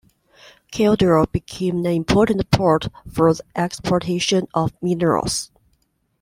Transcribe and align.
Caldera 0.71 1.27
became 1.27 1.77
an 1.77 1.85
important 1.85 2.49
port 2.49 2.87
for 3.07 3.31
the 3.35 3.43
exportation 3.55 4.47
of 4.51 4.73
minerals. 4.81 5.51